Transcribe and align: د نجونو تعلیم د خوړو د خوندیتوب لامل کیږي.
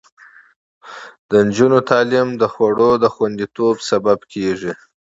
د 1.29 1.31
نجونو 1.47 1.79
تعلیم 1.89 2.27
د 2.41 2.43
خوړو 2.53 2.89
د 3.03 3.05
خوندیتوب 3.13 3.75
لامل 3.87 4.19
کیږي. 4.33 4.73